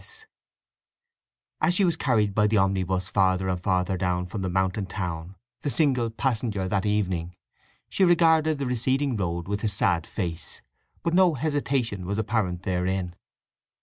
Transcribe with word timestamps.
S. 0.01 0.25
As 1.61 1.75
she 1.75 1.85
was 1.85 1.95
carried 1.95 2.33
by 2.33 2.47
the 2.47 2.57
omnibus 2.57 3.07
farther 3.07 3.47
and 3.47 3.61
farther 3.61 3.97
down 3.97 4.25
from 4.25 4.41
the 4.41 4.49
mountain 4.49 4.87
town—the 4.87 5.69
single 5.69 6.09
passenger 6.09 6.67
that 6.67 6.87
evening—she 6.87 8.03
regarded 8.03 8.57
the 8.57 8.65
receding 8.65 9.15
road 9.15 9.47
with 9.47 9.63
a 9.63 9.67
sad 9.67 10.07
face. 10.07 10.63
But 11.03 11.13
no 11.13 11.35
hesitation 11.35 12.07
was 12.07 12.17
apparent 12.17 12.63
therein. 12.63 13.13